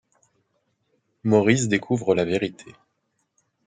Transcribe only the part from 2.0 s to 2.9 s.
la vérité.